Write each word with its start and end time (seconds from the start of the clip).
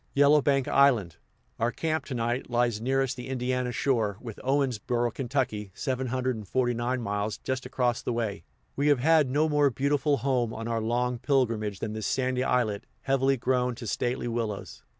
Yellowbank 0.15 0.67
Island, 0.67 1.17
our 1.59 1.71
camp 1.71 2.05
to 2.05 2.15
night, 2.15 2.49
lies 2.49 2.81
nearest 2.81 3.15
the 3.15 3.27
Indiana 3.27 3.71
shore, 3.71 4.17
with 4.19 4.39
Owensboro, 4.43 5.11
Ky. 5.13 5.69
(749 5.75 6.99
miles), 7.03 7.37
just 7.37 7.67
across 7.67 8.01
the 8.01 8.11
way. 8.11 8.43
We 8.75 8.87
have 8.87 8.97
had 8.97 9.29
no 9.29 9.47
more 9.47 9.69
beautiful 9.69 10.17
home 10.17 10.55
on 10.55 10.67
our 10.67 10.81
long 10.81 11.19
pilgrimage 11.19 11.77
than 11.81 11.93
this 11.93 12.07
sandy 12.07 12.43
islet, 12.43 12.87
heavily 13.01 13.37
grown 13.37 13.75
to 13.75 13.85
stately 13.85 14.27
willows. 14.27 14.81